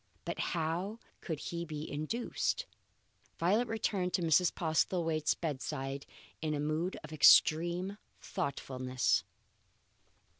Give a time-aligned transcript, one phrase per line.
[0.25, 2.65] But how could he be induced?
[3.37, 4.51] Violet returned to Mrs.
[4.55, 6.07] Postlethwaite's bedside
[6.41, 9.23] in a mood of extreme thoughtfulness.